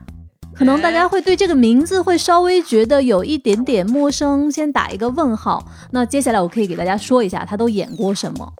[0.55, 5.63] 可能大家会对这个名字会稍微觉得有一点点陌生，先打一个问号。
[5.91, 8.51] 那接下来我可以给大家说一下他都演过什么。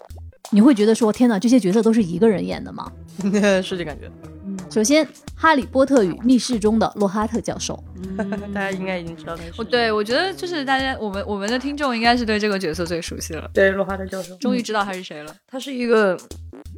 [0.51, 2.91] 你会觉得说天哪，这些角色都是一个人演的吗？
[3.63, 4.09] 是这感觉。
[4.69, 5.05] 首先，
[5.35, 7.81] 《哈利波特与密室》中的洛哈特教授，
[8.53, 9.61] 大家应该已经知道那是。
[9.61, 13.49] 哦，对，我觉得就是大家，我们我们的听众应该是对这个角色最熟悉了。
[13.53, 15.35] 对，洛哈特教授，终于知道他是谁了。
[15.47, 16.17] 他是一个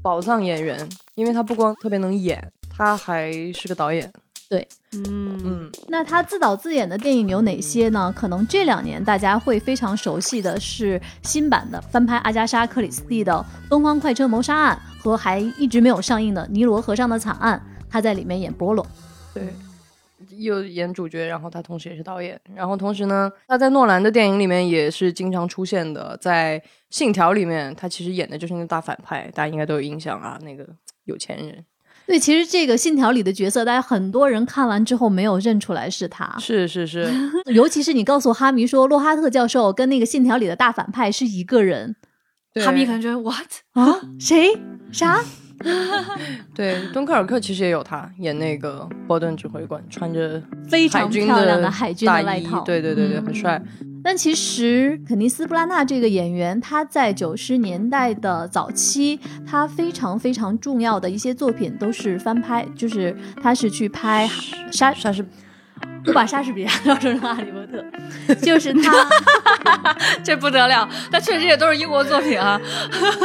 [0.01, 4.11] 宝藏演员，因为他不光特别能演，他还是个导演。
[4.49, 8.11] 对，嗯嗯，那他自导自演的电影有哪些呢？
[8.15, 13.31] 可能这两年大家会非常熟悉的是新版的翻拍阿加莎·克里斯蒂的
[13.69, 18.83] 《东方快车谋杀案》和还一直没有上映的《尼罗河上的惨案》，他在里面演波罗。
[19.35, 19.53] 对，
[20.39, 26.59] 又演主角，然后他同时也是导演，然后同时呢，他在诺兰的电影里面也是经常出现的，在
[26.89, 30.67] 《信条》里面，他其实演的就是那个大反派，大家应该都有印象啊，那个
[31.03, 31.63] 有钱人。
[32.09, 36.35] 对，其实这个《信条》里的角色，大家很多人看完之后没有认出来是他。
[36.39, 37.07] 是是是，
[37.53, 41.95] 尤其是你告诉哈迷说洛哈特教授跟那个《信条》里的大反派是一个人，
[42.65, 43.45] 哈迷可能觉得 what
[43.77, 44.01] 啊？
[44.19, 44.57] 谁？
[44.91, 45.23] 啥？
[46.55, 53.61] 对，敦刻尔克其实也有他演那个波顿指挥官，穿着非常漂亮的海军的外套，对对对对，很帅。
[54.03, 64.29] 但其实肯尼斯·布拉纳这个演员，他在九十年代的早期，他非常非常重要的一些作品都是翻拍，就是他是去拍
[64.71, 65.25] 莎莎士，
[66.05, 68.93] 我把莎士比亚 叫成哈利波特，就是他，
[70.23, 72.59] 这不得了，他确实也都是英国作品啊，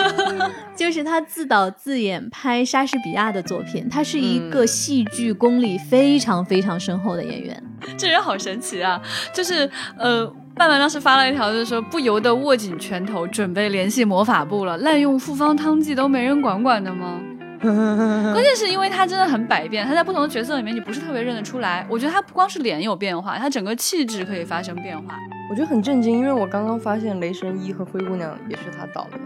[0.74, 7.62] 就是他自导自演拍莎士比亚的作品，他是一个戏剧功力非常非常深厚的演员，
[7.96, 9.00] 这人好神奇啊，
[9.32, 10.34] 就是呃。
[10.56, 14.78] 半半当时发了一条，就是说不由得握紧拳头，准备联系魔法部了。
[14.78, 17.20] 滥用复方汤剂都没人管管的吗？
[17.64, 21.84] 关键是因为他真的很百变，他在不同的角色里面你不是特别认得出来。
[21.88, 25.16] 我觉得他不光是脸有变化，他整个气质可以发生变化。
[25.50, 29.18] 我觉得很震惊，因为我刚刚发现《雷神一》和《灰姑娘》也是他导的。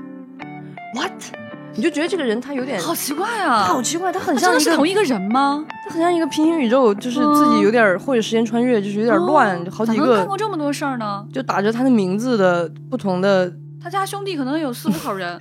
[0.94, 1.12] What？
[1.74, 5.64] 你就觉得这个人他有点好奇怪啊，好奇怪，他很像是同一个人吗？
[5.84, 10.16] 他很像一个平行宇宙，就是自己有点或者时间穿越，就是有点乱，好几个。
[10.16, 11.24] 看过这么多事儿呢？
[11.32, 15.38] 就打着他的名字的不同的，他家兄弟可能有四五口人。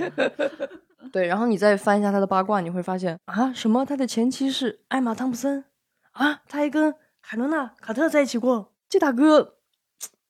[1.12, 5.64] 对，然后你再翻一下他的八卦，你会发现啊，什么他的前妻是艾玛汤普森
[6.12, 8.74] 啊，他还跟海伦娜卡特在一起过。
[8.88, 9.56] 这大哥，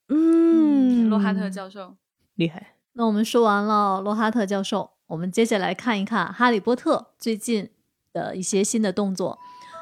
[0.08, 1.96] 嗯，罗哈特教授
[2.34, 2.74] 厉害。
[2.94, 4.92] 那我们说完了罗哈特教授。
[5.08, 7.70] 我们接下来看一看《哈利波特》最近
[8.12, 9.38] 的一些新的动作。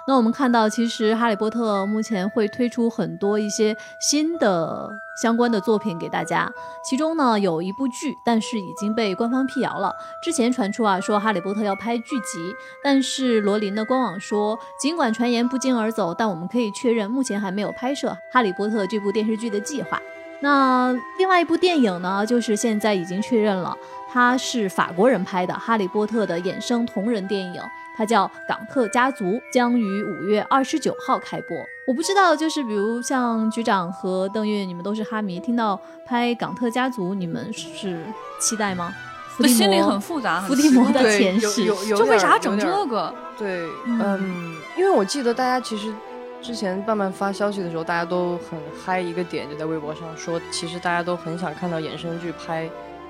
[0.07, 4.89] 那我们看到，其实《哈利波特》目前会推出很多一些新的
[5.21, 6.49] 相关的作品给大家。
[6.89, 9.93] 其中呢，有一部剧，但是已经被官方辟谣了。
[10.23, 20.01] 之前传出啊，说《哈利波特》要拍剧集，但是罗琳的官网说，尽管传言不胫而走，但我们可以确认，目前还没有拍摄《哈利波特》这部电视剧的计划。
[20.41, 23.77] 那另外一部电影呢，就是现在已经确认了。
[24.17, 27.61] 它是法国人拍的《哈利波特》的衍生同人电影，
[27.95, 31.55] 它叫《港特家族》，将于五月二十九号开播。
[31.87, 38.03] 我不知道，就是比如像局长和邓韵，你们都是哈迷，听到拍《港特家族》，你们是
[38.41, 38.91] 期待吗？
[39.39, 43.13] 我心里很复杂，伏地魔的前世，就为啥整这个？
[43.37, 45.93] 对，嗯，因为我记得大家其实
[46.41, 52.67] 之前慢慢发消息的时候，大家都很嗨一个点， 就在微博上说，其实大家都很想看到衍生剧拍。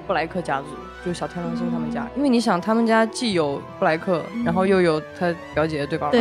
[0.06, 0.66] 布莱克家族
[1.04, 6.10] 就是小天狼星他们家，因为你想，他们家既有布莱克，然后又有他表姐对吧？
[6.10, 6.20] 对。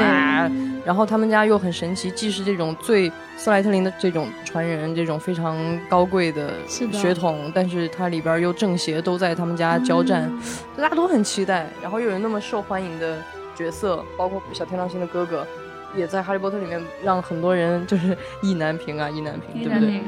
[0.86, 5.58] 然后他们家又很神奇，既是这种最斯莱特林的这种传人，这种非常
[5.89, 10.32] 高贵的血统，但是它里边又正邪都在他们家交战，
[10.78, 11.67] 大家都很期待。
[11.82, 13.17] 然后又有那么受欢迎的
[13.56, 15.45] 角色，包括小天狼星的哥哥。
[15.95, 20.01] 也在《哈利波特》里面让很多人就是意难平啊，意难平，对不对？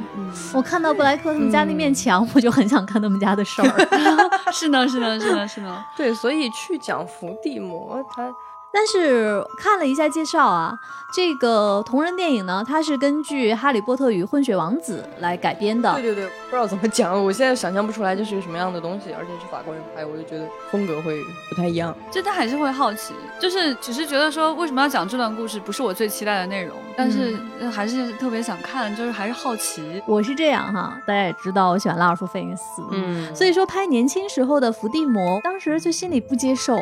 [0.53, 3.67] 我看到布莱克他们家那面墙，我就很想看他们家的事儿。
[4.51, 5.85] 是呢，是呢，是呢，是呢。
[5.95, 8.33] 对，所以去讲伏地魔，他。
[8.73, 10.77] 但是看了一下介绍啊，
[11.11, 15.91] 这个同人电影呢，它是根据《哈利波特与混血王子》来改编的。
[15.93, 21.95] 对对对，不知道怎么讲，我现在想象不出来这是个什么样的东西，而且是法国人拍，我就觉得风格会不太一样。
[22.11, 27.35] 就他还是会好奇，就是只是觉得说为什么要讲这段故事，不是我最期待的内容，但是
[27.71, 29.99] 还是特别想看，就是还是好奇。
[30.05, 36.77] 我是这样哈，大家也知道我喜欢拉尔夫·费因斯，嗯，所以说拍年轻时候的伏地魔，当时就心里不接受。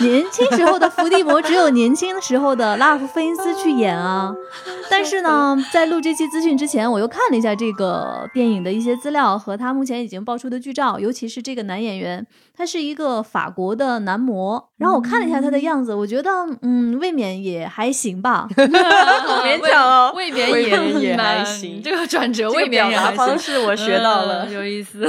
[0.00, 4.34] 年轻时候的伏地魔只有年轻时候的拉尔夫·费因斯去演啊。
[4.90, 14.68] 但是呢，在录这期资讯之前，我又看了一下这个电影的一些资料和他目前已经爆出的剧照，尤其是这个男演员，他是一个法国的男模。
[14.78, 16.30] 然后我看了一下他的样子，我觉得
[16.62, 18.48] 嗯，未免也还行吧。
[18.56, 25.06] 好勉强哦，未免未免也还行这个转折这个未免也还行方式我学到了嗯有意思。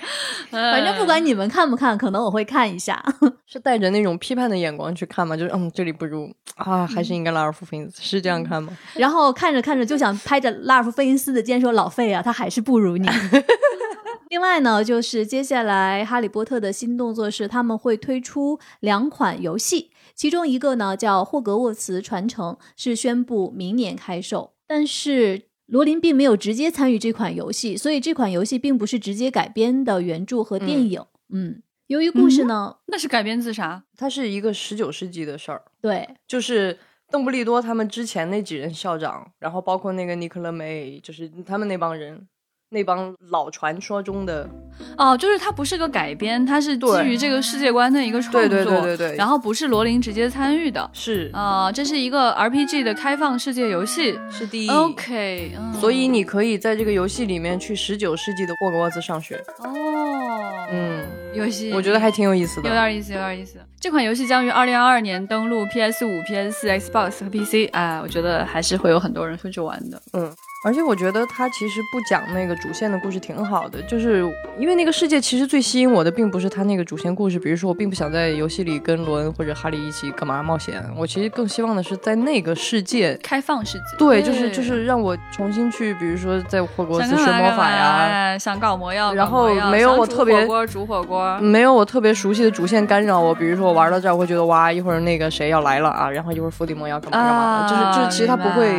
[0.50, 3.02] 反正不管你们看不看，可能我会看一下。
[3.46, 5.36] 是带着那种批判的眼光去看嘛？
[5.36, 8.76] 就是嗯，这里不如啊，还是应该拉尔夫·费因斯，是这样看吗？
[8.96, 13.06] 然后看着看着就想拍着拉尔夫·费因斯的肩说：“老费啊， 他还是不如你。
[14.30, 24.54] ”另外呢，就是接下来《哈利波特》的新动作是他们会推出两款游戏，其中一个呢叫《霍格沃茨传承》，是宣布明年开售。
[24.66, 31.00] 但是罗琳并没有直接参与这款游戏，所以这款游戏并不是直接改编的原著和电影。
[31.32, 33.82] 嗯，由于故事呢，那是改编自啥？
[33.96, 36.78] 它是一个十九世纪的事儿，对就是
[37.10, 42.26] 邓布利多他们之前那几任校长，然后包括那个尼克勒梅，就是他们那帮人。
[42.70, 44.46] 那帮老传说中的，
[44.98, 54.18] 哦，就是它不是个改编，它是基于这个世界观的一个创作，对对对对对然后不是罗琳直接参与的，是啊、这是一个 RPG 的开放世界游戏。
[54.28, 54.68] 是第一。
[54.68, 59.36] OK，、嗯、所以你可以在这个游戏里面去十九世纪的霍格沃兹上学。
[59.58, 59.72] 哦，
[60.72, 61.05] 嗯，
[61.36, 62.68] 游戏我觉得还挺有意思的。
[62.68, 63.58] 有点意思，有点意思。
[63.80, 67.70] 这款游戏将于二零二二年登陆 PS 五、PS 四、Xbox 和 PC。
[67.72, 70.00] 哎，我觉得还是会有很多人会去玩的。
[70.12, 70.34] 嗯，
[70.66, 83.16] 而且我觉得他其实不讲那个主线的故事挺好的，就是因为那个世界其实最吸引我的并不是他那个主线故事，比如说我并不想在游戏里跟罗恩或者哈利一起干嘛冒险，我其实更希望的是在那个世界。
[83.22, 98.74] 开放世界，对，就是就是让我重新去，比如说在霍格沃想兹学魔法呀，哎想搞魔药，然后没有我特别火锅煮火锅，没有我特别熟悉的主线干扰我，比如说我玩到这儿，我会觉得哇，一会儿那个谁要来了啊，然后一会儿伏地魔要干嘛干嘛就是就是其实他不会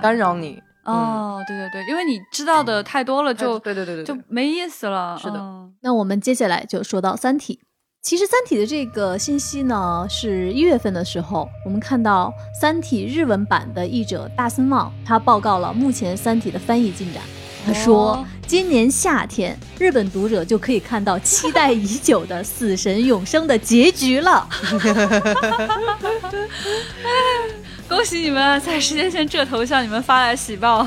[0.00, 0.62] 干扰你。
[0.84, 5.16] 哦，对对对，因为你知道的太多了，就对对对对对，就没意思了。
[5.20, 7.60] 是的嗯那我们接下来就说到《三体》。
[8.02, 17.22] 其实《三体》的这个信息呢，是一月份的时候，我们看到《三体》日文版的译者大森望，他报告了目前《三体》的翻译进展。
[17.64, 24.48] 他说，哦今年夏天日本读者就可以看到期待已久的《死神永生》的结局了。
[27.94, 30.86] 恭喜你们在时间线这头向你们发来喜报，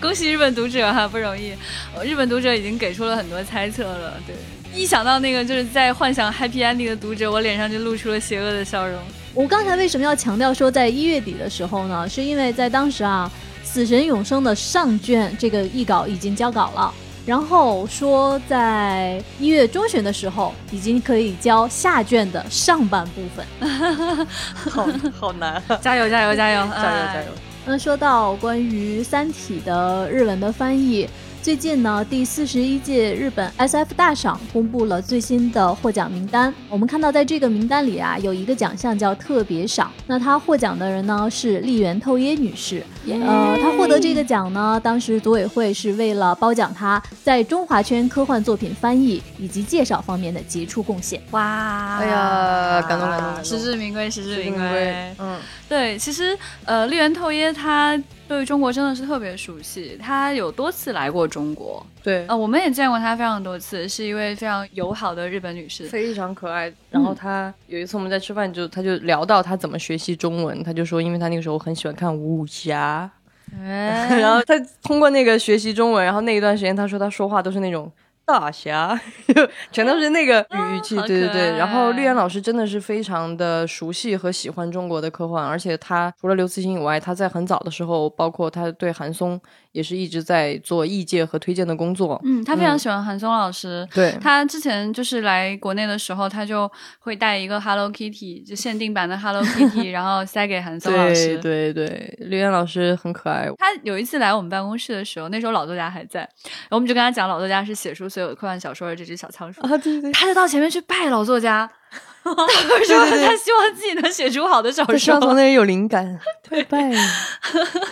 [0.00, 1.52] 恭喜日本读者哈，不容易。
[2.02, 4.34] 日本读者已经给出了很多猜测了，对。
[4.74, 8.98] 一想到那个就是在幻想 happy ending 的读者，我脸上就露出了邪恶的笑容。
[9.34, 12.08] 我刚才为什么要强调说在一月底的时候呢？
[12.08, 13.30] 是因为在当时啊，
[13.66, 16.94] 《死神永生》的上卷这个译稿已经交稿了，
[17.26, 23.44] 然后说在一月中旬的时候已经可以交下卷的上半部分。
[24.70, 24.86] 好
[25.18, 27.28] 好难啊，加油加油加油加油哎加油！
[27.66, 31.08] 那 说到关于《三体》的日文的翻译，
[31.46, 36.52] 最近呢，第四十一届日本 SF 大赏公布了最新的获奖名单。
[36.68, 39.92] 我们看到，在这个名单里啊，有一个奖项叫特别赏。
[40.08, 42.82] 那她获奖的人呢是丽媛透耶女士。
[43.06, 51.22] 呃，她获得这个奖呢，当时组委会是为了褒奖她在中华圈科幻作品翻译以及介绍方面的杰出贡献。
[51.30, 55.38] 哇，哎呀感动感动实至名归，实至名归。，嗯，
[55.68, 57.96] 对，其实呃，丽媛透耶他
[58.28, 65.84] 对中国真的是特别熟悉，他有多次来过中国，对，呃，我们也见过他非常多次，是一位非常友好的日本女士。
[65.84, 66.72] 非常可爱。
[66.90, 73.08] 然后他有一次我们在吃饭，就他就聊到他怎么学习中文，他就说，因为他那个时候很喜欢看武侠，
[73.62, 77.90] 哎 然后他通过那个学习中文，然后那一段时间他说他说话都是那种。
[78.26, 79.00] 大侠，
[79.70, 81.56] 全都是那个语语气，对对对。
[81.56, 89.40] 然后绿岩老师真的是非常的熟悉和喜欢中国的科幻，而且他除了刘慈欣以外，他在很早的时候，包括他对韩松
[89.76, 92.18] 也是一直在做译介和推荐的工作。
[92.24, 93.86] 嗯，他非常喜欢韩松老师。
[93.92, 101.36] 对，他之前就是来国内的时候，他就会带一个 Hello Kitty，就限定版的 Hello Kitty， 然后塞给韩松老师。
[101.42, 103.46] 对对，刘岩老师很可爱。
[103.58, 111.70] 他有一次来我们办公室的时候，那时候老作家还在，然后我们就跟他讲老作家是写出所有科幻小说的这只小仓鼠，啊，对对，他就到前面去拜老作家，
[112.34, 114.98] 他说他希望自己能写出好的小说。
[114.98, 116.18] 希望从说，那里有灵感，
[116.48, 116.64] 对。
[116.64, 116.90] 拜，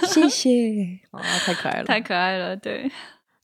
[0.08, 0.50] 谢谢。
[1.12, 2.90] 啊，太可爱了，太可爱了，对。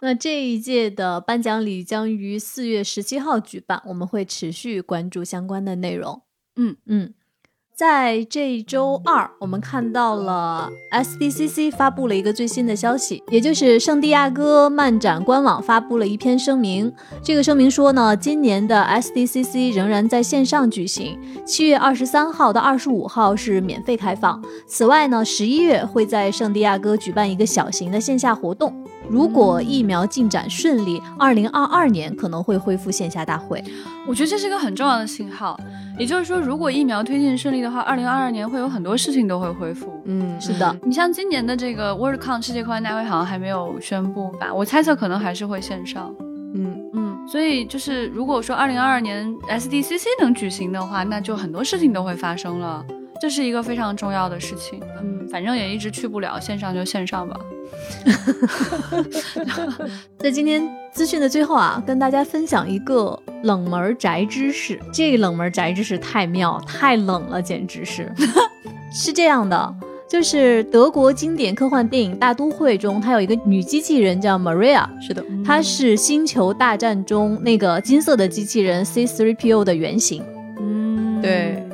[0.01, 6.23] 那这一届的颁奖礼将于四月十七号举办，我们会持续关注相关的内容。
[6.57, 6.77] 嗯。
[6.87, 7.15] 嗯，
[7.81, 16.93] 在这周二，我们看到了 SDCC 发布了一个最新的消息，也就是圣地亚哥漫展官网发布了一篇声明。
[17.23, 24.45] 这个声明说呢，今年的 SDCC 仍然在线上举行，七月二十三号到二十五号是免费开放。
[24.67, 28.75] 此外呢，十一月会在圣地亚哥举办一个小型的线下活动。
[29.11, 33.63] 如果疫苗进展顺利，二零二二年可能会恢复线下大会。
[34.07, 35.59] 我觉得这是一个很重要的信号，
[35.99, 39.93] 也就是说，如果疫苗推进顺利的话，二零二二年会有很多事情都会恢复。
[40.05, 44.55] 嗯，是的，你像今年的这个 WorldCon 世界科幻大会好像还没有宣布吧？
[44.55, 46.15] 我猜测可能还是会线上。
[46.55, 52.85] 嗯嗯，所以就是如果说二零二二年 SDCC 能举行的话，那就很多事情都会发生了，
[53.21, 54.81] 这是一个非常重要的事情。
[55.03, 57.39] 嗯，反正也一直去不了，线上就线上吧。
[60.19, 64.81] 在今天资讯的最后啊，跟大家分享一个冷门宅知识。
[64.93, 68.11] 这个冷门宅知识太妙，太冷了，简直是。
[68.93, 69.75] 是这样的，
[70.09, 80.25] 就是德国经典科幻电影《大都会》中，它有一个女机器人叫 Maria，是的，她是《星球大战》中那个金色的机器人 C3PO 的原型。
[80.59, 81.65] 嗯，对。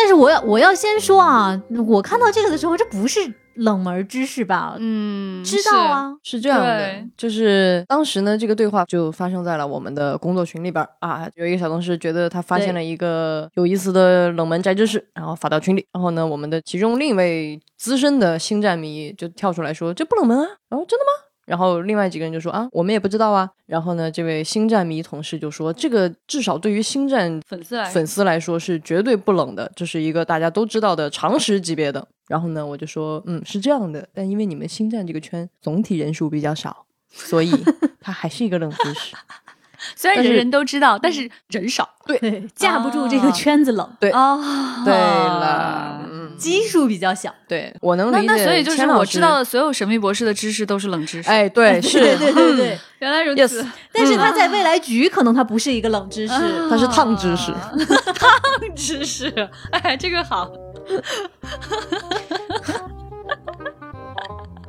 [0.00, 3.34] 但是我要我要先说啊，我看到这个的时候，这不是。
[3.56, 21.29] 冷门知识吧，嗯，知道啊，是这样的，就是当时呢，这个对话就发生在了我们的工作群里边啊，有一个小同事觉得他发现了一个有意思的冷门宅知识，然后发到群里，然后呢，我们的其中另一位资深的星战迷就跳出来说：“这不冷门啊！”哦，真的吗？
[21.50, 23.50] 然后另外几个人就说啊，我们也不知道啊。
[23.66, 32.06] 然后呢，这位星战迷同事就说，这个至少对于星战粉丝来粉丝来说是绝对不冷的，这是一个大家都知道的常识级别的。
[32.28, 34.08] 然后呢，我就说，嗯，是这样的。
[34.14, 37.50] 但因为你们星战这个圈总体人数比较少，所以
[38.00, 39.16] 它还是一个冷知识。
[39.96, 43.90] 虽然人人都知道，但是人少， 对，架不住这个圈子冷。
[43.98, 44.40] 对哦，
[44.84, 45.99] 对了。
[46.40, 48.26] 基数比较小，对我能理解。
[48.26, 51.28] 那所以就是我知道的所有神秘博士的知识都是冷知识。
[51.28, 53.64] 哎，对，是，对对对对， 原来如此。
[53.92, 56.34] 但是他在未来局可能他不是一个冷知识，
[56.70, 57.52] 他是烫知识，
[58.16, 58.30] 烫
[58.74, 59.30] 知识。
[59.70, 60.50] 哎，这个好。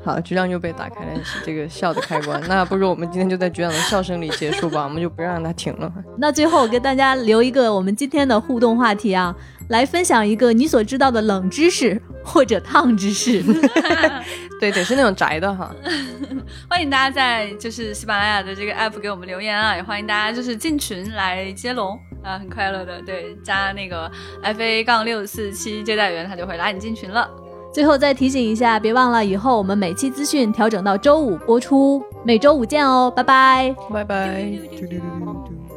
[0.04, 1.12] 好，局长又被打开了
[1.45, 2.41] 这个笑的开关。
[2.47, 5.91] 那不如我们今天就在局长的笑声里结束吧，我们就不让他停了。
[6.18, 9.36] 那最后跟大家留一个我们今天的互动话题啊。
[9.70, 13.41] 来分享一个你所知道的冷知识或者烫知识，
[14.60, 15.74] 对，得是那种宅的哈。
[16.70, 24.12] 欢迎大家在就是喜马拉雅的这个 app 给我们留言啊，也欢迎大家就是进群来接龙啊，很快乐的，对，加那个
[24.43, 27.30] fa 杠六四七接待员，他就会拉你进群了。
[27.72, 34.51] 最后再提醒一下，别忘了以后我们每期资讯调整到周五播出，每周五见哦，拜拜，拜拜。